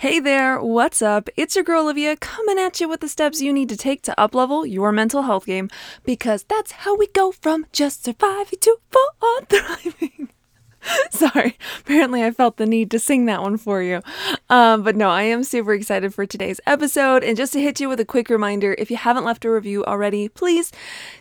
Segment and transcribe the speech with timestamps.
[0.00, 1.28] Hey there, what's up?
[1.36, 4.14] It's your girl Olivia coming at you with the steps you need to take to
[4.16, 5.68] uplevel your mental health game
[6.04, 10.30] because that's how we go from just surviving to full on thriving.
[11.10, 14.00] Sorry, apparently I felt the need to sing that one for you.
[14.50, 17.22] Um, but no, I am super excited for today's episode.
[17.22, 19.84] And just to hit you with a quick reminder if you haven't left a review
[19.84, 20.72] already, please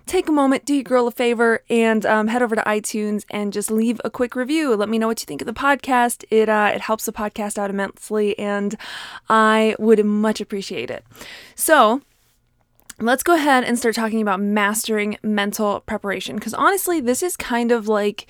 [0.08, 3.54] take a moment, do your girl a favor, and um, head over to iTunes and
[3.54, 4.76] just leave a quick review.
[4.76, 6.26] Let me know what you think of the podcast.
[6.32, 8.76] It, uh, it helps the podcast out immensely, and
[9.30, 11.06] I would much appreciate it.
[11.54, 12.02] So,
[13.00, 17.72] let's go ahead and start talking about mastering mental preparation because honestly, this is kind
[17.72, 18.28] of like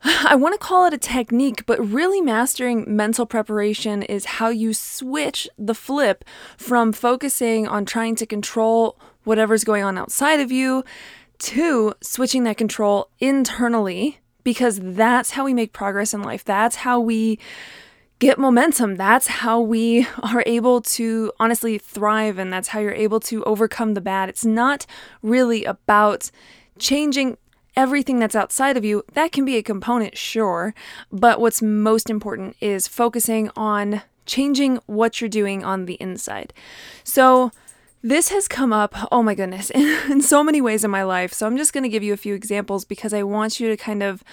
[0.02, 4.72] I want to call it a technique, but really mastering mental preparation is how you
[4.72, 6.24] switch the flip
[6.56, 10.84] from focusing on trying to control whatever's going on outside of you
[11.38, 16.44] to switching that control internally because that's how we make progress in life.
[16.44, 17.38] That's how we
[18.18, 18.96] get momentum.
[18.96, 23.94] That's how we are able to honestly thrive and that's how you're able to overcome
[23.94, 24.28] the bad.
[24.28, 24.86] It's not
[25.22, 26.30] really about
[26.78, 27.36] changing
[27.78, 30.74] everything that's outside of you, that can be a component, sure.
[31.12, 36.52] But what's most important is focusing on changing what you're doing on the inside.
[37.04, 37.52] So,
[38.02, 41.32] this has come up, oh my goodness, in, in so many ways in my life.
[41.32, 43.76] So, I'm just going to give you a few examples because I want you to
[43.76, 44.24] kind of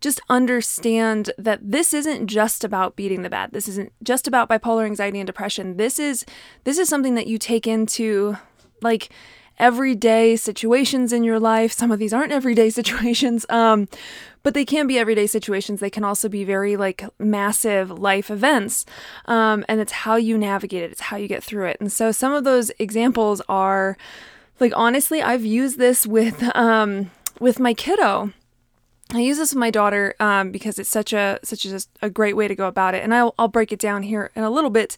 [0.00, 3.52] just understand that this isn't just about beating the bad.
[3.52, 5.76] This isn't just about bipolar anxiety and depression.
[5.76, 6.24] This is
[6.64, 8.36] this is something that you take into
[8.82, 9.10] like
[9.58, 11.72] everyday situations in your life.
[11.72, 13.88] Some of these aren't everyday situations, um,
[14.42, 15.80] but they can be everyday situations.
[15.80, 18.86] They can also be very like massive life events.
[19.26, 21.78] Um, and it's how you navigate it, it's how you get through it.
[21.80, 23.96] And so some of those examples are
[24.60, 28.32] like, honestly, I've used this with, um, with my kiddo.
[29.14, 32.36] I use this with my daughter um, because it's such a such a, a great
[32.36, 34.70] way to go about it, and I'll I'll break it down here in a little
[34.70, 34.96] bit.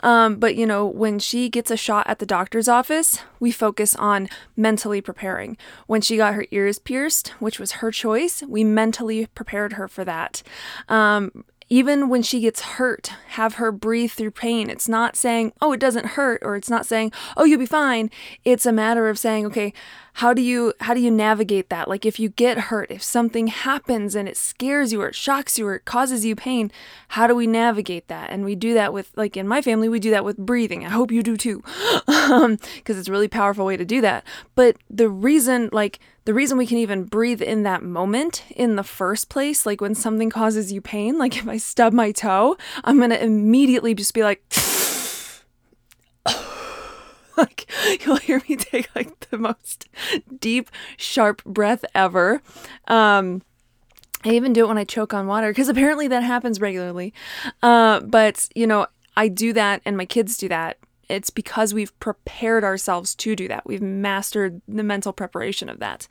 [0.00, 3.96] Um, but you know, when she gets a shot at the doctor's office, we focus
[3.96, 5.56] on mentally preparing.
[5.88, 10.04] When she got her ears pierced, which was her choice, we mentally prepared her for
[10.04, 10.42] that.
[10.88, 14.70] Um, even when she gets hurt, have her breathe through pain.
[14.70, 18.10] It's not saying, oh, it doesn't hurt, or it's not saying, oh, you'll be fine.
[18.44, 19.74] It's a matter of saying, okay,
[20.18, 21.86] how do you how do you navigate that?
[21.86, 25.56] Like if you get hurt if something happens and it scares you or it shocks
[25.56, 26.72] you or it causes you pain
[27.06, 28.30] how do we navigate that?
[28.30, 30.84] And we do that with like in my family we do that with breathing.
[30.84, 31.62] I hope you do too
[32.04, 34.24] because um, it's a really powerful way to do that.
[34.56, 38.82] But the reason like the reason we can even breathe in that moment in the
[38.82, 42.54] first place like when something causes you pain like if i stub my toe
[42.84, 44.42] i'm to immediately just be like
[47.38, 47.70] like
[48.04, 49.88] you'll hear me take like the most
[50.40, 52.42] deep, sharp breath ever.
[52.86, 53.42] Um,
[54.24, 57.14] I even do it when I choke on water because apparently that happens regularly.
[57.62, 61.98] Uh, but you know, I do that, and my kids do that it's because we've
[62.00, 63.66] prepared ourselves to do that.
[63.66, 66.06] We've mastered the mental preparation of that.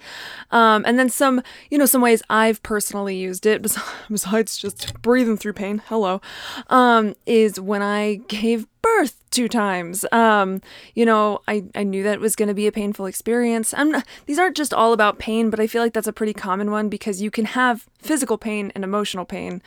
[0.52, 3.62] Um, and then some, you know, some ways I've personally used it,
[4.10, 6.22] besides just breathing through pain, hello,
[6.70, 10.06] um, is when I gave birth two times.
[10.12, 10.62] Um,
[10.96, 13.74] you know, I, I knew that was going to be a painful experience.
[13.76, 16.34] I'm not, these aren't just all about pain, but I feel like that's a pretty
[16.34, 19.62] common one because you can have physical pain and emotional pain.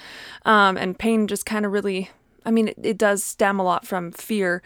[0.44, 2.10] Um, and pain just kind of really,
[2.44, 4.62] I mean, it, it does stem a lot from fear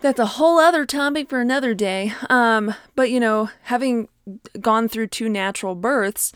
[0.00, 2.12] that's a whole other topic for another day.
[2.28, 4.08] Um, but you know, having
[4.60, 6.32] gone through two natural births,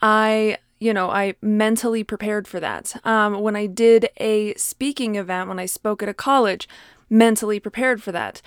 [0.00, 2.96] I you know, I mentally prepared for that.
[3.06, 6.68] Um, when I did a speaking event, when I spoke at a college,
[7.12, 8.40] mentally prepared for that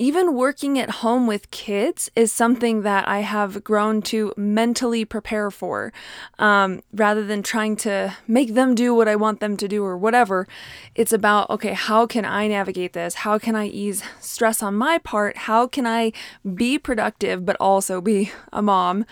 [0.00, 5.50] even working at home with kids is something that I have grown to mentally prepare
[5.50, 5.92] for
[6.38, 9.98] um, rather than trying to make them do what I want them to do or
[9.98, 10.46] whatever.
[10.94, 13.14] It's about, okay, how can I navigate this?
[13.16, 15.36] How can I ease stress on my part?
[15.36, 16.12] How can I
[16.54, 19.04] be productive but also be a mom?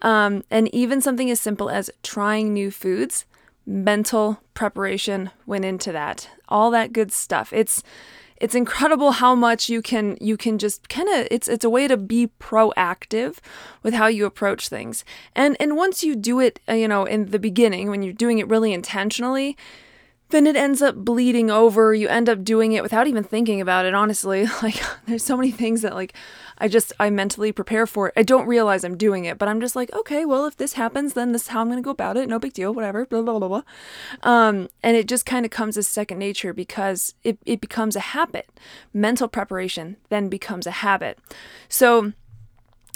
[0.00, 3.26] Um, and even something as simple as trying new foods,
[3.66, 6.30] mental preparation went into that.
[6.48, 7.52] All that good stuff.
[7.52, 7.82] It's
[8.40, 11.86] it's incredible how much you can you can just kind of it's it's a way
[11.86, 13.36] to be proactive
[13.82, 15.04] with how you approach things.
[15.36, 18.38] And and once you do it uh, you know in the beginning when you're doing
[18.38, 19.56] it really intentionally
[20.30, 21.94] then it ends up bleeding over.
[21.94, 24.46] You end up doing it without even thinking about it, honestly.
[24.62, 26.12] Like, there's so many things that, like,
[26.58, 28.14] I just, I mentally prepare for it.
[28.14, 31.14] I don't realize I'm doing it, but I'm just like, okay, well, if this happens,
[31.14, 32.28] then this is how I'm going to go about it.
[32.28, 33.62] No big deal, whatever, blah, blah, blah, blah.
[34.22, 38.00] Um, and it just kind of comes as second nature because it, it becomes a
[38.00, 38.50] habit.
[38.92, 41.18] Mental preparation then becomes a habit.
[41.70, 42.12] So,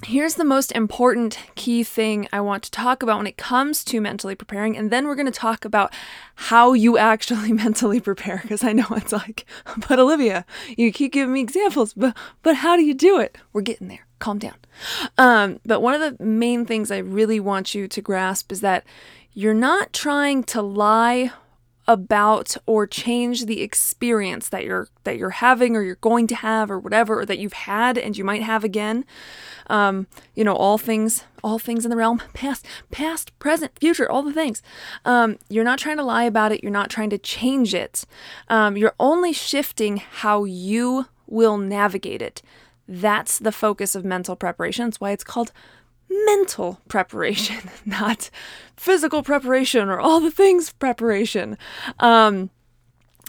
[0.06, 4.00] Here's the most important key thing I want to talk about when it comes to
[4.00, 5.94] mentally preparing, and then we're going to talk about
[6.34, 8.40] how you actually mentally prepare.
[8.42, 9.46] Because I know it's like,
[9.88, 10.44] but Olivia,
[10.76, 13.38] you keep giving me examples, but but how do you do it?
[13.52, 14.06] We're getting there.
[14.18, 14.56] Calm down.
[15.16, 18.84] Um, but one of the main things I really want you to grasp is that
[19.32, 21.32] you're not trying to lie
[21.86, 26.70] about or change the experience that you're that you're having or you're going to have
[26.70, 29.04] or whatever or that you've had and you might have again.
[29.68, 34.22] Um, you know all things all things in the realm past past present future all
[34.22, 34.62] the things.
[35.04, 36.62] Um, you're not trying to lie about it.
[36.62, 38.04] You're not trying to change it.
[38.48, 42.42] Um, you're only shifting how you will navigate it.
[42.86, 44.86] That's the focus of mental preparation.
[44.86, 45.52] That's why it's called
[46.26, 48.30] mental preparation, not
[48.76, 51.56] physical preparation or all the things preparation.
[51.98, 52.50] Um,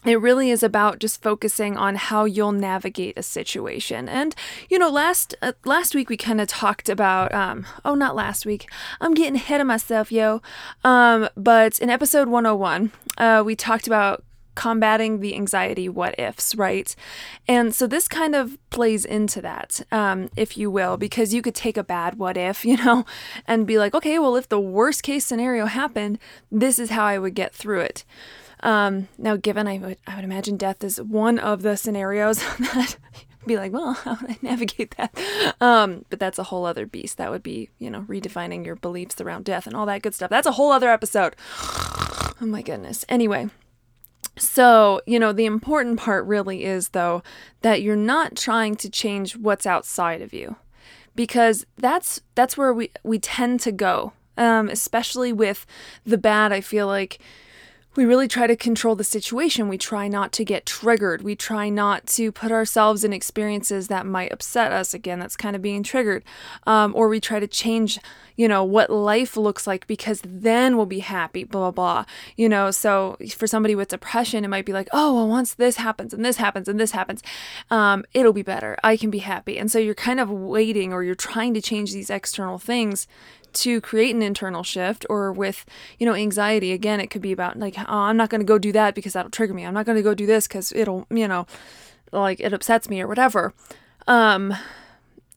[0.06, 4.08] it really is about just focusing on how you'll navigate a situation.
[4.08, 4.36] And
[4.70, 8.46] you know, last uh, last week we kind of talked about um oh not last
[8.46, 8.70] week.
[9.02, 10.42] I'm getting ahead of myself, yo.
[10.84, 14.24] Um but in episode 101, uh we talked about
[14.56, 16.96] combating the anxiety what ifs, right?
[17.48, 21.56] And so this kind of plays into that, um, if you will, because you could
[21.56, 23.06] take a bad what if, you know,
[23.48, 26.20] and be like, okay, well, if the worst case scenario happened,
[26.52, 28.06] this is how I would get through it.
[28.62, 32.98] Um, now, given I would, I would imagine death is one of the scenarios that
[33.46, 35.18] be like, well, how would I navigate that?
[35.62, 37.18] Um, but that's a whole other beast.
[37.18, 40.30] That would be, you know, redefining your beliefs around death and all that good stuff.
[40.30, 41.36] That's a whole other episode.
[42.42, 43.06] Oh my goodness.
[43.08, 43.50] Anyway,
[44.38, 47.24] so, you know, the important part really is, though,
[47.62, 50.58] that you're not trying to change what's outside of you
[51.16, 55.66] because that's that's where we we tend to go um, especially with
[56.06, 57.20] the bad i feel like
[57.96, 59.70] we really try to control the situation.
[59.70, 61.22] We try not to get triggered.
[61.22, 64.94] We try not to put ourselves in experiences that might upset us.
[64.94, 66.24] Again, that's kind of being triggered.
[66.68, 68.00] Um, or we try to change,
[68.36, 72.06] you know, what life looks like because then we'll be happy, blah, blah, blah.
[72.36, 75.78] You know, so for somebody with depression, it might be like, oh, well, once this
[75.78, 77.24] happens and this happens and this happens,
[77.72, 78.78] um, it'll be better.
[78.84, 79.58] I can be happy.
[79.58, 83.08] And so you're kind of waiting or you're trying to change these external things
[83.56, 85.66] to create an internal shift or with
[85.98, 88.58] you know anxiety again it could be about like oh, i'm not going to go
[88.58, 89.66] do that because that'll trigger me.
[89.66, 91.48] I'm not going to go do this because it'll you know
[92.12, 93.54] like it upsets me or whatever.
[94.08, 94.54] Um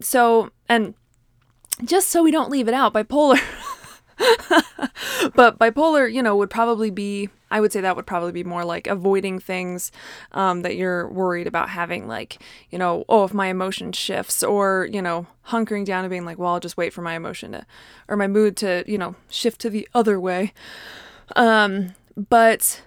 [0.00, 0.94] so and
[1.84, 3.40] just so we don't leave it out bipolar
[5.34, 8.64] but bipolar, you know, would probably be, I would say that would probably be more
[8.64, 9.90] like avoiding things
[10.32, 14.88] um, that you're worried about having, like, you know, oh, if my emotion shifts, or,
[14.92, 17.66] you know, hunkering down and being like, well, I'll just wait for my emotion to,
[18.08, 20.52] or my mood to, you know, shift to the other way.
[21.36, 22.82] Um, but,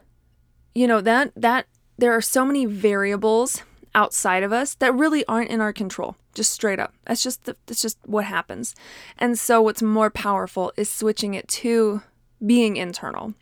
[0.76, 1.68] you know, that, that,
[1.98, 6.16] there are so many variables outside of us that really aren't in our control.
[6.34, 6.94] Just straight up.
[7.06, 8.74] That's just the, that's just what happens.
[9.18, 12.02] And so what's more powerful is switching it to
[12.44, 13.34] being internal.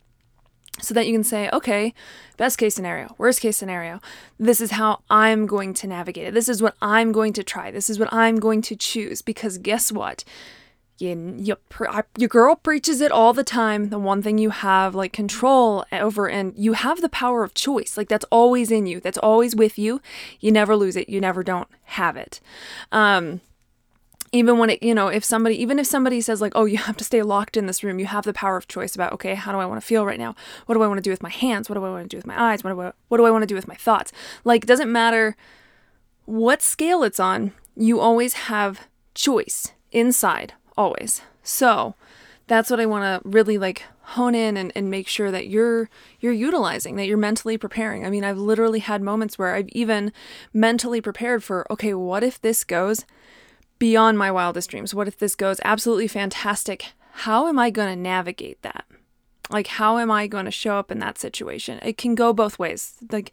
[0.81, 1.93] So that you can say, okay,
[2.37, 3.99] best case scenario, worst case scenario,
[4.39, 6.33] this is how I'm going to navigate it.
[6.33, 7.71] This is what I'm going to try.
[7.71, 9.21] This is what I'm going to choose.
[9.21, 10.23] Because guess what?
[11.01, 11.57] you, you,
[12.17, 13.89] your girl preaches it all the time.
[13.89, 17.97] The one thing you have like control over, and you have the power of choice.
[17.97, 18.99] Like that's always in you.
[18.99, 20.01] That's always with you.
[20.39, 21.09] You never lose it.
[21.09, 22.39] You never don't have it.
[22.91, 23.41] Um,
[24.31, 26.97] even when it, you know, if somebody, even if somebody says like, oh, you have
[26.97, 29.51] to stay locked in this room, you have the power of choice about, okay, how
[29.51, 30.35] do I want to feel right now?
[30.65, 31.69] What do I want to do with my hands?
[31.69, 32.63] What do I want to do with my eyes?
[32.63, 34.11] What do I, what do I want to do with my thoughts?
[34.43, 35.35] Like, doesn't matter
[36.25, 37.53] what scale it's on.
[37.75, 41.21] You always have choice inside always.
[41.43, 41.95] So
[42.47, 45.89] that's what I want to really like hone in and, and make sure that you're
[46.19, 48.05] you're utilizing, that you're mentally preparing.
[48.05, 50.11] I mean, I've literally had moments where I've even
[50.53, 53.05] mentally prepared for, okay, what if this goes
[53.79, 54.93] beyond my wildest dreams?
[54.93, 56.93] What if this goes absolutely fantastic?
[57.11, 58.85] How am I going to navigate that?
[59.49, 61.79] Like, how am I going to show up in that situation?
[61.81, 62.97] It can go both ways.
[63.11, 63.31] Like,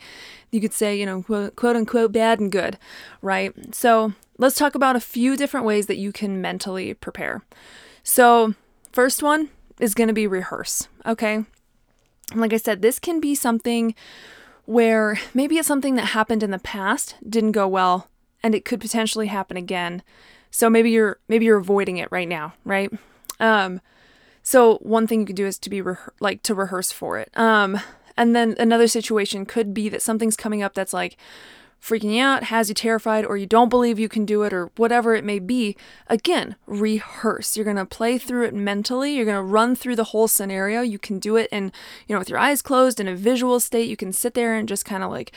[0.50, 2.78] you could say, you know, quote, quote unquote, bad and good,
[3.20, 3.52] right?
[3.74, 7.44] So, let's talk about a few different ways that you can mentally prepare.
[8.02, 8.54] So,
[8.92, 11.44] first one is going to be rehearse, okay?
[12.34, 13.94] Like I said, this can be something
[14.64, 18.08] where maybe it's something that happened in the past, didn't go well,
[18.42, 20.02] and it could potentially happen again.
[20.56, 22.90] So maybe you're maybe you're avoiding it right now, right?
[23.38, 23.82] Um,
[24.42, 27.28] so one thing you could do is to be re- like to rehearse for it.
[27.36, 27.78] Um,
[28.16, 31.18] and then another situation could be that something's coming up that's like
[31.82, 34.70] freaking you out, has you terrified, or you don't believe you can do it, or
[34.76, 37.54] whatever it may be, again, rehearse.
[37.54, 39.14] You're to play through it mentally.
[39.14, 40.80] You're to run through the whole scenario.
[40.80, 41.70] You can do it in,
[42.06, 43.90] you know, with your eyes closed in a visual state.
[43.90, 45.32] You can sit there and just kind of like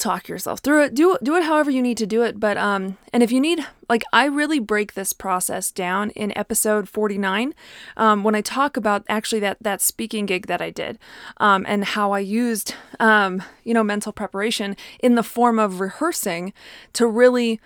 [0.00, 0.94] talk yourself through it.
[0.94, 2.40] Do do it however you need to do it.
[2.40, 6.88] But um, and if you need, like, I really break this process down in episode
[6.88, 7.54] 49
[7.96, 10.98] um, when I talk about actually that that speaking gig that I did,
[11.36, 16.52] um, and how I used um, you know, mental preparation in the form of rehearsing
[16.94, 17.60] to really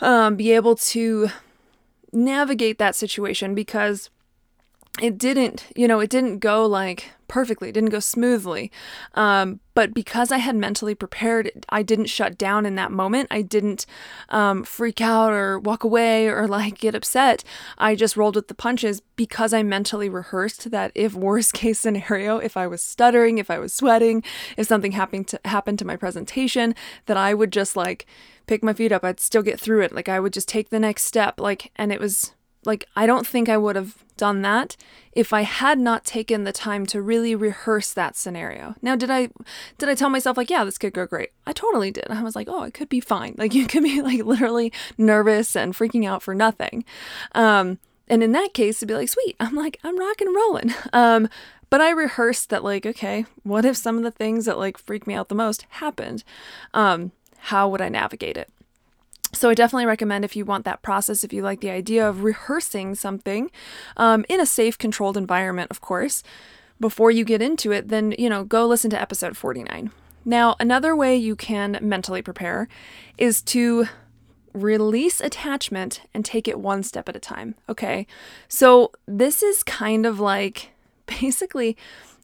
[0.00, 1.28] um, be able to
[2.12, 4.10] navigate that situation because
[5.02, 8.70] it didn't, you know, it didn't go like perfectly, it didn't go smoothly.
[9.14, 13.28] Um, but because I had mentally prepared, I didn't shut down in that moment.
[13.30, 13.86] I didn't
[14.28, 17.44] um, freak out or walk away or like get upset.
[17.76, 22.38] I just rolled with the punches because I mentally rehearsed that if worst case scenario,
[22.38, 24.22] if I was stuttering, if I was sweating,
[24.56, 26.74] if something happened to happen to my presentation,
[27.06, 28.06] that I would just like
[28.46, 29.04] pick my feet up.
[29.04, 29.92] I'd still get through it.
[29.92, 31.40] Like I would just take the next step.
[31.40, 32.32] Like, and it was
[32.64, 34.76] like, I don't think I would have done that
[35.12, 38.74] if I had not taken the time to really rehearse that scenario.
[38.82, 39.28] Now, did I
[39.78, 41.30] did I tell myself like, yeah, this could go great?
[41.46, 42.06] I totally did.
[42.10, 43.34] I was like, oh, it could be fine.
[43.44, 46.84] Like you could be like literally nervous and freaking out for nothing.
[47.32, 47.78] Um,
[48.08, 49.36] and in that case, it'd be like, sweet.
[49.38, 50.74] I'm like, I'm rocking and rolling.
[50.92, 51.28] Um,
[51.68, 55.06] but I rehearsed that like, okay, what if some of the things that like freak
[55.06, 56.22] me out the most happened?
[56.72, 58.48] Um, how would I navigate it?
[59.34, 62.24] So I definitely recommend if you want that process, if you like the idea of
[62.24, 63.50] rehearsing something
[63.96, 66.22] um, in a safe, controlled environment, of course,
[66.80, 69.90] before you get into it, then, you know, go listen to episode 49.
[70.24, 72.68] Now, another way you can mentally prepare
[73.18, 73.86] is to
[74.52, 77.56] release attachment and take it one step at a time.
[77.68, 78.06] Okay.
[78.48, 80.70] So this is kind of like
[81.06, 81.76] basically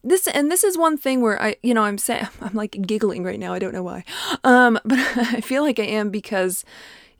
[0.02, 3.24] this and this is one thing where I you know I'm saying I'm like giggling
[3.24, 4.04] right now I don't know why
[4.44, 6.64] um but I feel like I am because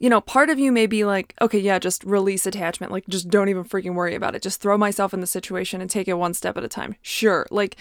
[0.01, 2.91] you know, part of you may be like, okay, yeah, just release attachment.
[2.91, 4.41] Like, just don't even freaking worry about it.
[4.41, 6.97] Just throw myself in the situation and take it one step at a time.
[7.03, 7.47] Sure.
[7.51, 7.77] Like,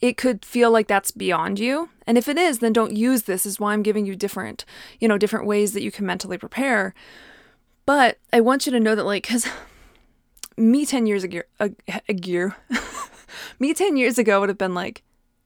[0.00, 1.88] it could feel like that's beyond you.
[2.04, 4.64] And if it is, then don't use this, is why I'm giving you different,
[4.98, 6.94] you know, different ways that you can mentally prepare.
[7.86, 9.46] But I want you to know that, like, because
[10.56, 11.70] me 10 years ago, a,
[12.08, 12.56] a year,
[13.58, 15.02] me 10 years ago would have been like,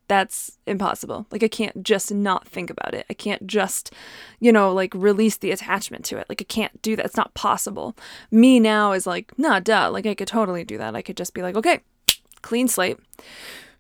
[0.08, 1.26] that's impossible.
[1.30, 3.06] Like I can't just not think about it.
[3.10, 3.92] I can't just,
[4.38, 6.26] you know, like release the attachment to it.
[6.28, 7.06] Like I can't do that.
[7.06, 7.96] It's not possible.
[8.30, 9.90] Me now is like, nah, duh.
[9.90, 10.94] Like I could totally do that.
[10.94, 11.80] I could just be like, okay,
[12.42, 12.98] clean slate.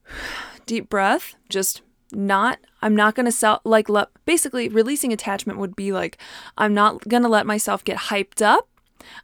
[0.66, 1.36] Deep breath.
[1.48, 1.82] Just
[2.12, 3.88] not I'm not going to sell like
[4.24, 6.18] basically releasing attachment would be like
[6.56, 8.68] I'm not going to let myself get hyped up.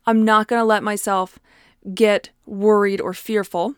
[0.06, 1.38] I'm not going to let myself
[1.94, 3.74] get worried or fearful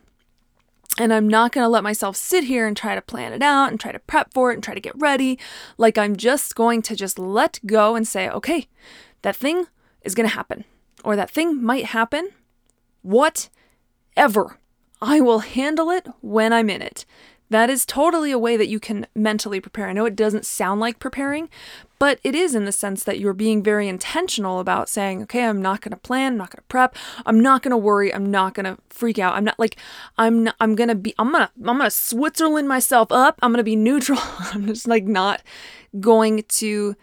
[0.97, 3.69] and I'm not going to let myself sit here and try to plan it out
[3.69, 5.37] and try to prep for it and try to get ready.
[5.77, 8.67] Like I'm just going to just let go and say, okay,
[9.21, 9.67] that thing
[10.03, 10.63] is going to happen
[11.03, 12.29] or that thing might happen.
[13.01, 14.59] Whatever.
[15.01, 17.05] I will handle it when I'm in it.
[17.49, 19.87] That is totally a way that you can mentally prepare.
[19.87, 21.49] I know it doesn't sound like preparing,
[21.99, 25.61] but it is in the sense that you're being very intentional about saying, okay, I'm
[25.61, 28.31] not going to plan, I'm not going to prep, I'm not going to worry, I'm
[28.31, 29.35] not going to freak out.
[29.35, 29.77] I'm not like
[30.17, 33.39] I'm not, I'm going to be I'm going to I'm going to Switzerland myself up.
[33.41, 34.19] I'm going to be neutral.
[34.39, 35.43] I'm just like not
[35.99, 36.95] going to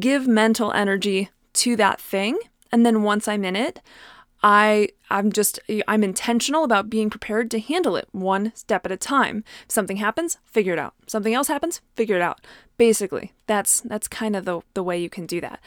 [0.00, 2.38] give mental energy to that thing.
[2.70, 3.80] And then once I'm in it,
[4.42, 8.96] I I'm just I'm intentional about being prepared to handle it one step at a
[8.96, 9.44] time.
[9.66, 10.94] If something happens, figure it out.
[11.06, 12.40] Something else happens, figure it out.
[12.76, 15.60] Basically, that's that's kind of the the way you can do that.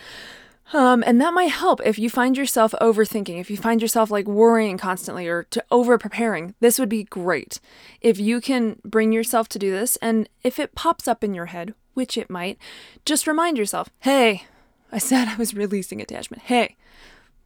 [0.74, 4.26] Um, and that might help if you find yourself overthinking, if you find yourself like
[4.26, 6.56] worrying constantly or to over preparing.
[6.60, 7.60] This would be great
[8.02, 9.96] if you can bring yourself to do this.
[9.98, 12.58] And if it pops up in your head, which it might,
[13.06, 14.46] just remind yourself, hey,
[14.92, 16.44] I said I was releasing attachment.
[16.44, 16.76] Hey,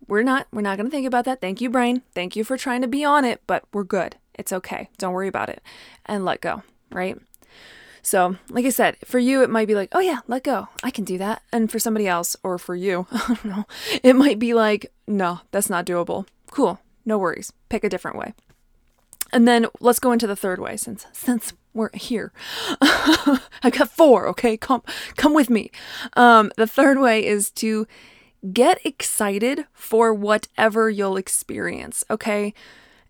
[0.07, 1.41] we're not we're not going to think about that.
[1.41, 2.01] Thank you brain.
[2.13, 4.15] Thank you for trying to be on it, but we're good.
[4.33, 4.89] It's okay.
[4.97, 5.61] Don't worry about it
[6.05, 7.17] and let go, right?
[8.01, 10.69] So, like I said, for you it might be like, "Oh yeah, let go.
[10.83, 13.65] I can do that." And for somebody else or for you, I don't know,
[14.01, 16.79] it might be like, "No, that's not doable." Cool.
[17.05, 17.51] No worries.
[17.69, 18.33] Pick a different way.
[19.31, 22.31] And then let's go into the third way since since we're here.
[22.81, 24.57] I've got four, okay?
[24.57, 24.81] Come
[25.17, 25.71] come with me.
[26.15, 27.87] Um the third way is to
[28.53, 32.53] get excited for whatever you'll experience, okay?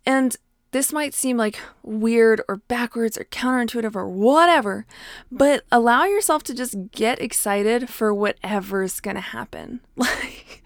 [0.05, 0.35] And
[0.71, 4.85] this might seem like weird or backwards or counterintuitive or whatever,
[5.31, 9.81] but allow yourself to just get excited for whatever's gonna happen.
[9.95, 10.63] Like,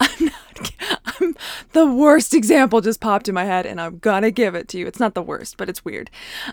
[0.00, 0.72] I'm not,
[1.20, 1.36] I'm
[1.72, 4.86] the worst example just popped in my head and I'm gonna give it to you.
[4.86, 6.10] It's not the worst, but it's weird.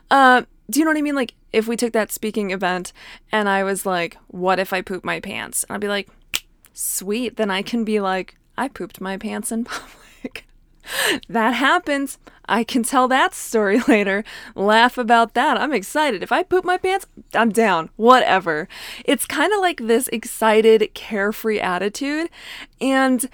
[0.09, 1.15] Uh, do you know what I mean?
[1.15, 2.93] Like, if we took that speaking event
[3.31, 5.63] and I was like, what if I poop my pants?
[5.63, 6.07] And I'd be like,
[6.73, 7.37] sweet.
[7.37, 10.45] Then I can be like, I pooped my pants in public.
[11.29, 12.17] that happens.
[12.45, 14.23] I can tell that story later.
[14.55, 15.59] Laugh about that.
[15.59, 16.23] I'm excited.
[16.23, 17.89] If I poop my pants, I'm down.
[17.95, 18.67] Whatever.
[19.05, 22.29] It's kind of like this excited, carefree attitude.
[22.79, 23.29] And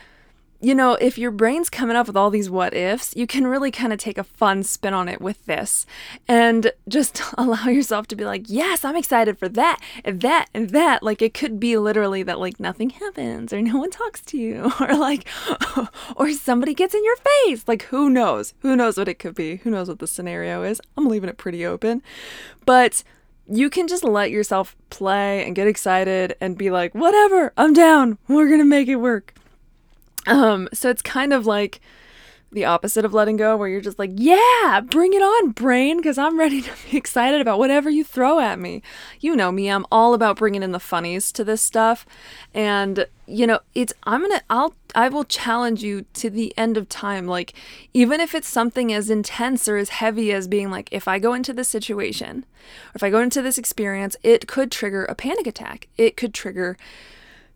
[0.59, 3.69] you know, if your brain's coming up with all these what ifs, you can really
[3.69, 5.85] kind of take a fun spin on it with this
[6.27, 10.71] and just allow yourself to be like, yes, I'm excited for that and that and
[10.71, 11.03] that.
[11.03, 14.71] Like it could be literally that like nothing happens or no one talks to you
[14.79, 15.27] or like,
[16.15, 17.67] or somebody gets in your face.
[17.67, 18.53] Like who knows?
[18.61, 19.57] Who knows what it could be?
[19.57, 20.81] Who knows what the scenario is?
[20.97, 22.01] I'm leaving it pretty open.
[22.65, 23.03] But
[23.49, 28.17] you can just let yourself play and get excited and be like, whatever, I'm down.
[28.27, 29.33] We're going to make it work.
[30.27, 31.81] Um, so it's kind of like
[32.51, 36.17] the opposite of letting go, where you're just like, yeah, bring it on, brain, because
[36.17, 38.81] I'm ready to be excited about whatever you throw at me.
[39.19, 42.05] You know me, I'm all about bringing in the funnies to this stuff.
[42.53, 46.87] And, you know, it's, I'm gonna, I'll, I will challenge you to the end of
[46.87, 47.27] time.
[47.27, 47.53] Like,
[47.93, 51.33] even if it's something as intense or as heavy as being like, if I go
[51.33, 52.45] into this situation,
[52.87, 55.89] or if I go into this experience, it could trigger a panic attack.
[55.97, 56.77] It could trigger,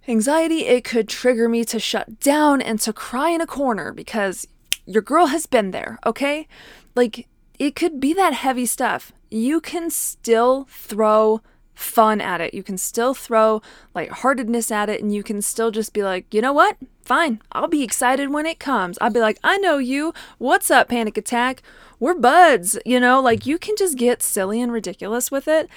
[0.07, 4.47] Anxiety, it could trigger me to shut down and to cry in a corner because
[4.85, 6.47] your girl has been there, okay?
[6.95, 7.27] Like,
[7.59, 9.11] it could be that heavy stuff.
[9.29, 11.41] You can still throw
[11.75, 12.53] fun at it.
[12.53, 13.61] You can still throw
[13.93, 16.77] lightheartedness at it, and you can still just be like, you know what?
[17.03, 17.41] Fine.
[17.51, 18.97] I'll be excited when it comes.
[19.01, 20.13] I'll be like, I know you.
[20.37, 21.61] What's up, panic attack?
[21.99, 22.77] We're buds.
[22.85, 25.69] You know, like you can just get silly and ridiculous with it.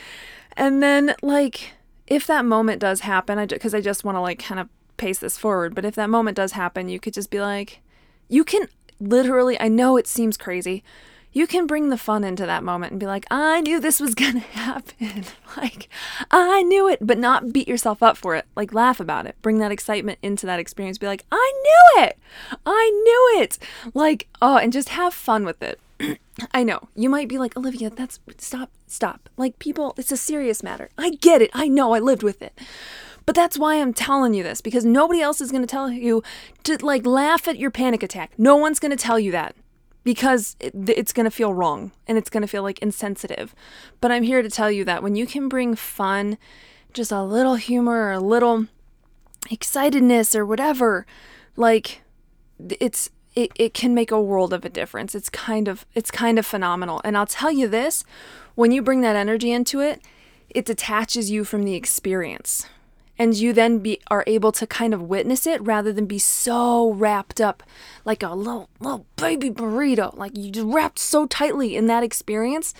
[0.56, 1.72] And then, like,
[2.06, 4.68] if that moment does happen, I because I, I just want to like kind of
[4.96, 7.80] pace this forward, but if that moment does happen, you could just be like,
[8.28, 8.68] you can
[9.00, 10.82] literally, I know it seems crazy.
[11.32, 14.14] You can bring the fun into that moment and be like, I knew this was
[14.14, 15.24] going to happen.
[15.56, 15.88] like,
[16.30, 18.46] I knew it, but not beat yourself up for it.
[18.54, 19.34] Like, laugh about it.
[19.42, 20.98] Bring that excitement into that experience.
[20.98, 22.18] Be like, I knew it.
[22.64, 23.58] I knew it.
[23.94, 25.80] Like, oh, and just have fun with it.
[26.52, 26.88] I know.
[26.94, 29.28] You might be like, Olivia, that's stop, stop.
[29.36, 30.88] Like, people, it's a serious matter.
[30.98, 31.50] I get it.
[31.52, 31.94] I know.
[31.94, 32.58] I lived with it.
[33.26, 36.22] But that's why I'm telling you this because nobody else is going to tell you
[36.64, 38.32] to like laugh at your panic attack.
[38.36, 39.56] No one's going to tell you that
[40.02, 43.54] because it, it's going to feel wrong and it's going to feel like insensitive.
[44.00, 46.36] But I'm here to tell you that when you can bring fun,
[46.92, 48.66] just a little humor or a little
[49.50, 51.06] excitedness or whatever,
[51.56, 52.02] like
[52.58, 55.14] it's it, it can make a world of a difference.
[55.14, 57.00] It's kind of it's kind of phenomenal.
[57.04, 58.04] And I'll tell you this,
[58.54, 60.00] when you bring that energy into it,
[60.50, 62.66] it detaches you from the experience.
[63.16, 66.92] And you then be are able to kind of witness it rather than be so
[66.92, 67.62] wrapped up
[68.04, 70.16] like a little little baby burrito.
[70.16, 72.74] Like you just wrapped so tightly in that experience.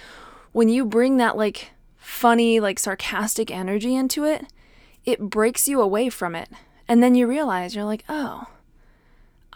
[0.52, 4.46] When you bring that like funny, like sarcastic energy into it,
[5.04, 6.48] it breaks you away from it.
[6.86, 8.46] And then you realize you're like, oh,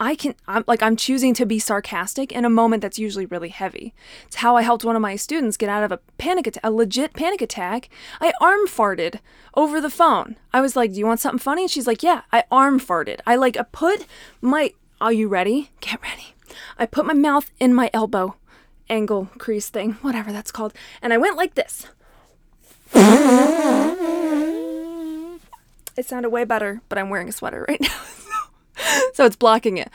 [0.00, 3.48] I can, I'm like, I'm choosing to be sarcastic in a moment that's usually really
[3.48, 3.94] heavy.
[4.26, 6.70] It's how I helped one of my students get out of a panic attack, a
[6.70, 7.88] legit panic attack.
[8.20, 9.20] I arm farted
[9.54, 10.36] over the phone.
[10.52, 11.62] I was like, Do you want something funny?
[11.62, 13.20] And she's like, Yeah, I arm farted.
[13.26, 14.06] I like, I put
[14.40, 15.70] my, are you ready?
[15.80, 16.34] Get ready.
[16.78, 18.36] I put my mouth in my elbow
[18.88, 20.72] angle crease thing, whatever that's called.
[21.02, 21.86] And I went like this.
[25.96, 27.88] It sounded way better, but I'm wearing a sweater right now.
[29.14, 29.90] so it's blocking it.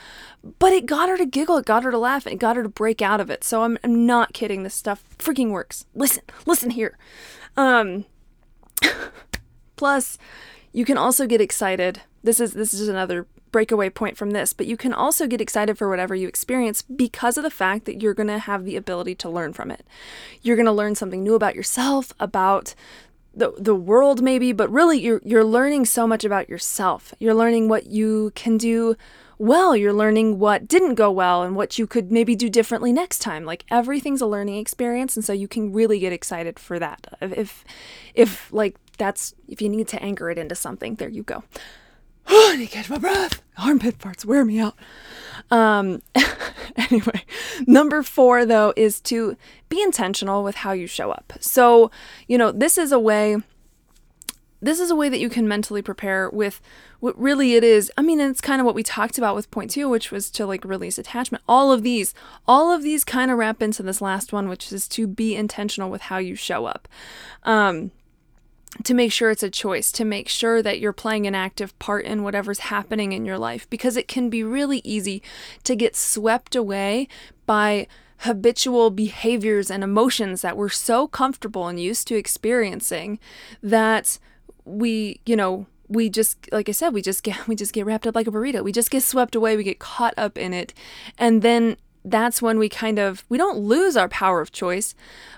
[0.58, 2.68] But it got her to giggle, it got her to laugh, it got her to
[2.68, 3.44] break out of it.
[3.44, 4.62] So I'm, I'm not kidding.
[4.62, 5.86] This stuff freaking works.
[5.94, 6.98] Listen, listen here.
[7.56, 8.04] Um,
[9.76, 10.18] plus,
[10.72, 12.02] you can also get excited.
[12.22, 15.78] This is this is another breakaway point from this, but you can also get excited
[15.78, 19.14] for whatever you experience because of the fact that you're going to have the ability
[19.14, 19.86] to learn from it.
[20.42, 22.74] You're going to learn something new about yourself, about
[23.36, 27.14] the the world maybe, but really you're you're learning so much about yourself.
[27.18, 28.96] You're learning what you can do
[29.38, 33.18] well, you're learning what didn't go well and what you could maybe do differently next
[33.18, 33.44] time.
[33.44, 37.06] Like everything's a learning experience and so you can really get excited for that.
[37.20, 37.64] If
[38.14, 41.42] if like that's if you need to anchor it into something, there you go.
[42.26, 43.42] I need to catch my breath.
[43.58, 44.74] Armpit farts wear me out.
[45.50, 46.02] Um,
[46.76, 47.24] anyway,
[47.66, 49.36] number four, though, is to
[49.68, 51.32] be intentional with how you show up.
[51.40, 51.90] So,
[52.26, 53.36] you know, this is a way.
[54.60, 56.62] This is a way that you can mentally prepare with
[56.98, 57.92] what really it is.
[57.98, 60.46] I mean, it's kind of what we talked about with point two, which was to
[60.46, 61.44] like release attachment.
[61.46, 62.14] All of these,
[62.48, 65.90] all of these kind of wrap into this last one, which is to be intentional
[65.90, 66.88] with how you show up.
[67.42, 67.90] Um,
[68.82, 72.04] to make sure it's a choice, to make sure that you're playing an active part
[72.04, 75.22] in whatever's happening in your life, because it can be really easy
[75.62, 77.06] to get swept away
[77.46, 77.86] by
[78.18, 83.18] habitual behaviors and emotions that we're so comfortable and used to experiencing
[83.62, 84.18] that
[84.64, 88.06] we, you know, we just like I said, we just get we just get wrapped
[88.06, 88.64] up like a burrito.
[88.64, 90.72] We just get swept away, we get caught up in it.
[91.18, 94.94] And then that's when we kind of we don't lose our power of choice,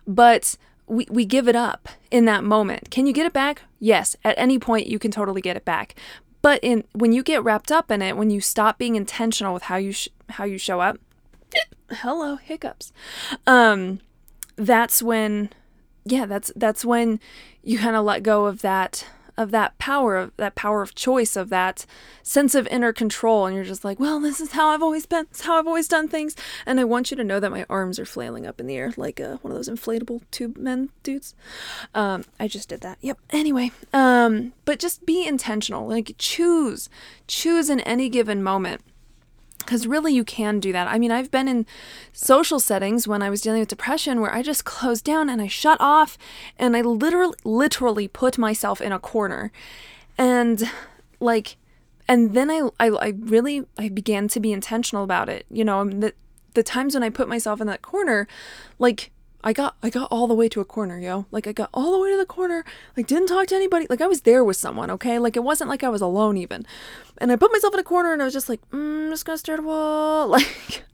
[0.06, 2.90] but we, we give it up in that moment.
[2.90, 3.62] Can you get it back?
[3.78, 5.94] Yes, at any point you can totally get it back.
[6.42, 9.64] But in when you get wrapped up in it, when you stop being intentional with
[9.64, 10.98] how you sh- how you show up,
[11.90, 12.92] hello hiccups.
[13.46, 14.00] Um,
[14.54, 15.50] that's when,
[16.04, 17.20] yeah, that's that's when
[17.62, 21.36] you kind of let go of that of that power of that power of choice
[21.36, 21.86] of that
[22.22, 23.46] sense of inner control.
[23.46, 25.66] And you're just like well this is how i've always been this is how i've
[25.66, 26.36] always done things.
[26.64, 28.92] And i want you to know that my arms are flailing up in the air
[28.96, 31.34] like uh, one of those inflatable tube men dudes.
[31.94, 32.98] Um, i just did that.
[33.00, 33.18] Yep.
[33.30, 35.86] Anyway um, but just be intentional.
[35.86, 36.88] Like choose
[37.26, 38.82] choose in any given moment
[39.66, 40.88] because really, you can do that.
[40.88, 41.66] I mean, I've been in
[42.12, 45.48] social settings when I was dealing with depression where I just closed down and I
[45.48, 46.16] shut off
[46.58, 49.52] and I literally, literally put myself in a corner.
[50.16, 50.70] And
[51.20, 51.56] like,
[52.08, 55.44] and then I, I, I really, I began to be intentional about it.
[55.50, 56.14] You know, the,
[56.54, 58.26] the times when I put myself in that corner,
[58.78, 59.10] like,
[59.44, 61.26] I got I got all the way to a corner, yo.
[61.30, 62.64] Like I got all the way to the corner.
[62.96, 63.86] Like didn't talk to anybody.
[63.88, 65.18] Like I was there with someone, okay?
[65.18, 66.66] Like it wasn't like I was alone even.
[67.18, 69.24] And I put myself in a corner and I was just like, mm, I'm just
[69.24, 70.28] gonna stare at a wall.
[70.36, 70.84] Like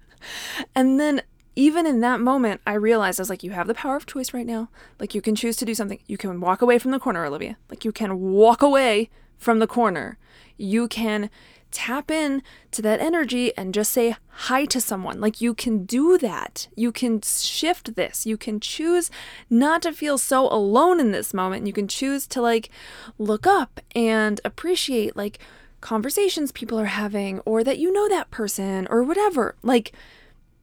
[0.75, 1.23] and then
[1.57, 4.33] even in that moment, I realized I was like, you have the power of choice
[4.33, 4.69] right now.
[4.99, 5.99] Like you can choose to do something.
[6.07, 7.57] You can walk away from the corner, Olivia.
[7.69, 10.19] Like you can walk away from the corner.
[10.57, 11.29] You can
[11.73, 15.21] tap in to that energy and just say hi to someone.
[15.21, 16.69] Like you can do that.
[16.77, 18.27] You can shift this.
[18.27, 19.11] You can choose
[19.51, 21.67] not to feel so alone in this moment.
[21.67, 22.71] You can choose to like
[23.19, 25.39] look up and appreciate like
[25.81, 29.57] conversations people are having or that you know that person or whatever.
[29.63, 29.93] Like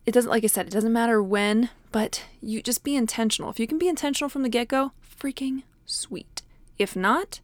[0.05, 3.49] it doesn't like I said, it doesn't matter when, but you just be intentional.
[3.49, 6.41] If you can be intentional from the get-go, freaking sweet.
[6.77, 7.41] If not,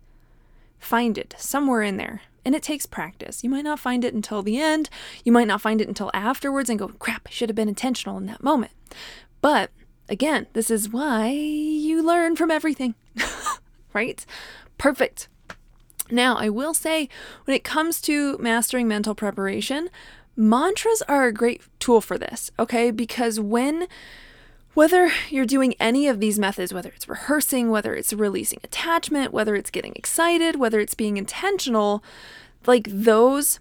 [0.79, 2.21] find it somewhere in there.
[2.45, 3.43] And it takes practice.
[3.43, 4.89] You might not find it until the end.
[5.23, 8.17] You might not find it until afterwards and go, crap, I should have been intentional
[8.17, 8.71] in that moment.
[9.41, 9.71] But
[10.07, 12.95] again, this is why you learn from everything,
[13.93, 14.25] right?
[14.77, 15.27] Perfect.
[16.11, 17.09] Now, I will say
[17.45, 19.89] when it comes to mastering mental preparation,
[20.35, 22.91] mantras are a great tool for this, okay?
[22.91, 23.87] Because when
[24.75, 29.55] whether you're doing any of these methods, whether it's rehearsing, whether it's releasing attachment, whether
[29.55, 32.03] it's getting excited, whether it's being intentional,
[32.67, 33.59] like those,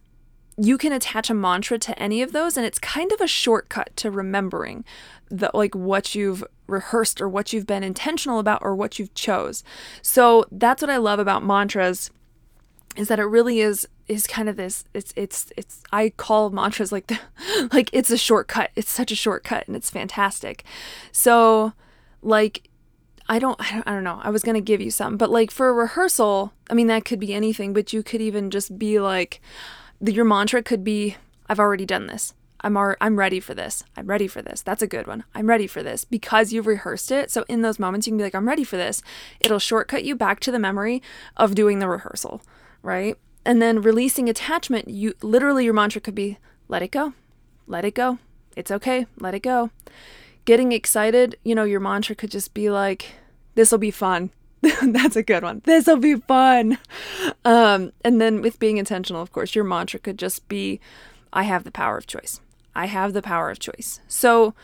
[0.57, 3.97] you can attach a mantra to any of those, and it's kind of a shortcut
[3.97, 4.85] to remembering
[5.31, 9.63] the like what you've rehearsed or what you've been intentional about or what you've chose.
[10.03, 12.11] So that's what I love about mantras
[12.97, 16.93] is that it really is is kind of this it's it's it's I call mantras
[16.93, 17.19] like the,
[17.73, 18.71] like it's a shortcut.
[18.77, 20.65] It's such a shortcut and it's fantastic.
[21.13, 21.73] So
[22.23, 22.69] like
[23.27, 24.21] I don't, I don't know.
[24.23, 27.07] I was going to give you some, but like for a rehearsal, I mean that
[27.07, 29.41] could be anything, but you could even just be like
[30.05, 31.17] your mantra could be
[31.49, 32.35] I've already done this.
[32.61, 33.85] I'm ar- I'm ready for this.
[33.97, 34.63] I'm ready for this.
[34.63, 35.25] That's a good one.
[35.35, 37.31] I'm ready for this because you've rehearsed it.
[37.31, 39.03] So in those moments you can be like I'm ready for this.
[39.41, 41.03] It'll shortcut you back to the memory
[41.37, 42.43] of doing the rehearsal
[42.85, 43.17] right?
[43.45, 47.13] And then releasing attachment, you literally your mantra could be let it go.
[47.67, 48.19] Let it go.
[48.57, 49.07] It's okay.
[49.19, 49.71] Let it go.
[50.45, 53.13] Getting excited, you know, your mantra could just be like
[53.55, 54.31] this will be fun.
[54.83, 55.63] That's a good one.
[55.65, 56.79] This will be fun.
[57.45, 60.81] Um, and then with being intentional, of course, your mantra could just be
[61.33, 62.41] I have the power of choice.
[62.75, 64.01] I have the power of choice.
[64.09, 64.55] So,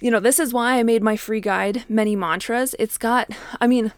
[0.00, 2.74] you know, this is why I made my free guide, Many Mantras.
[2.78, 3.92] It's got, I mean,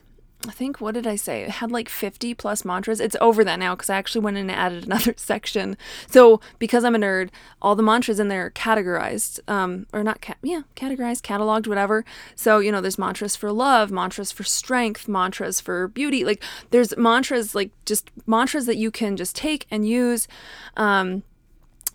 [0.47, 1.43] I think what did I say?
[1.43, 3.01] It had like 50 plus mantras.
[3.01, 5.77] It's over that now because I actually went in and added another section.
[6.09, 10.21] So because I'm a nerd, all the mantras in there are categorized, um, or not,
[10.21, 12.05] ca- yeah, categorized, cataloged, whatever.
[12.35, 16.25] So you know, there's mantras for love, mantras for strength, mantras for beauty.
[16.25, 20.29] Like there's mantras, like just mantras that you can just take and use.
[20.77, 21.23] Um,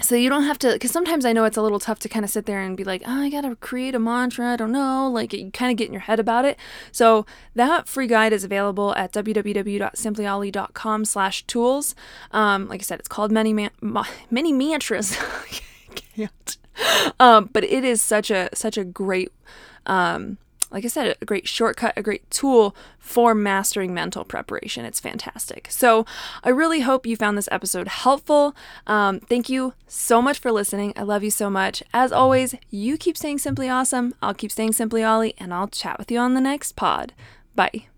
[0.01, 2.25] so you don't have to because sometimes i know it's a little tough to kind
[2.25, 5.09] of sit there and be like oh, i gotta create a mantra i don't know
[5.09, 6.57] like you kind of get in your head about it.
[6.91, 11.95] So that free guide is available at www.simplyolly.com slash tools.
[12.31, 15.17] Um, like i said it's called many man- ma- many mantras.
[15.95, 16.57] Can't.
[17.19, 19.31] Um, but it is such a such a great
[19.85, 20.37] um,
[20.71, 24.85] like I said, a great shortcut, a great tool for mastering mental preparation.
[24.85, 25.67] It's fantastic.
[25.69, 26.05] So
[26.43, 28.55] I really hope you found this episode helpful.
[28.87, 30.93] Um, thank you so much for listening.
[30.95, 31.83] I love you so much.
[31.93, 34.15] As always, you keep staying simply awesome.
[34.21, 37.13] I'll keep staying simply Ollie, and I'll chat with you on the next pod.
[37.55, 37.90] Bye.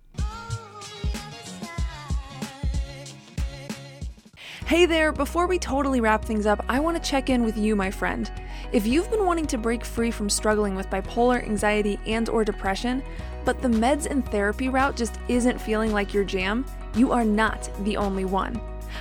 [4.65, 7.75] Hey there, before we totally wrap things up, I want to check in with you,
[7.75, 8.31] my friend.
[8.71, 13.03] If you've been wanting to break free from struggling with bipolar, anxiety, and or depression,
[13.43, 17.69] but the meds and therapy route just isn't feeling like your jam, you are not
[17.83, 18.59] the only one.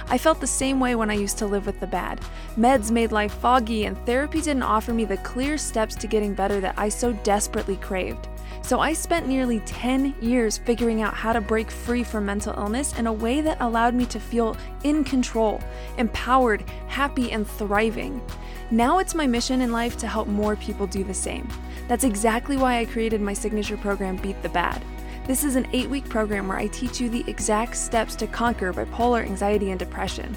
[0.09, 2.21] I felt the same way when I used to live with the bad.
[2.57, 6.61] Meds made life foggy, and therapy didn't offer me the clear steps to getting better
[6.61, 8.29] that I so desperately craved.
[8.63, 12.97] So I spent nearly 10 years figuring out how to break free from mental illness
[12.97, 15.61] in a way that allowed me to feel in control,
[15.99, 18.23] empowered, happy, and thriving.
[18.71, 21.49] Now it's my mission in life to help more people do the same.
[21.89, 24.83] That's exactly why I created my signature program, Beat the Bad.
[25.27, 28.73] This is an eight week program where I teach you the exact steps to conquer
[28.73, 30.35] bipolar, anxiety, and depression.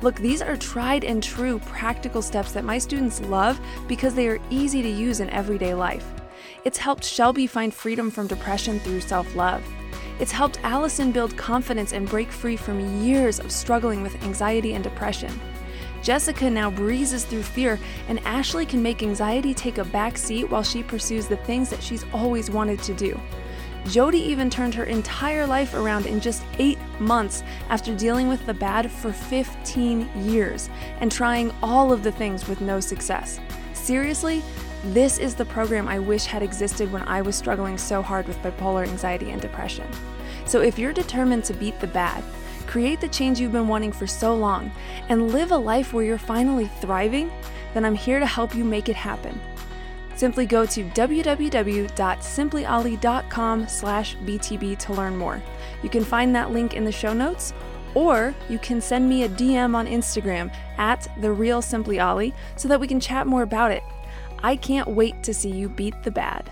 [0.00, 4.40] Look, these are tried and true practical steps that my students love because they are
[4.50, 6.15] easy to use in everyday life.
[6.66, 9.64] It's helped Shelby find freedom from depression through self love.
[10.18, 14.82] It's helped Allison build confidence and break free from years of struggling with anxiety and
[14.82, 15.30] depression.
[16.02, 20.64] Jessica now breezes through fear, and Ashley can make anxiety take a back seat while
[20.64, 23.16] she pursues the things that she's always wanted to do.
[23.84, 28.54] Jody even turned her entire life around in just eight months after dealing with the
[28.54, 33.38] bad for 15 years and trying all of the things with no success.
[33.72, 34.42] Seriously,
[34.92, 38.38] this is the program I wish had existed when I was struggling so hard with
[38.38, 39.88] bipolar anxiety and depression.
[40.44, 42.22] So if you're determined to beat the bad,
[42.66, 44.70] create the change you've been wanting for so long,
[45.08, 47.30] and live a life where you're finally thriving,
[47.74, 49.38] then I'm here to help you make it happen.
[50.14, 55.42] Simply go to www.simplyolly.com slash BTB to learn more.
[55.82, 57.52] You can find that link in the show notes,
[57.94, 62.80] or you can send me a DM on Instagram at the real Simply so that
[62.80, 63.82] we can chat more about it.
[64.42, 66.50] I can't wait to see you beat the bad.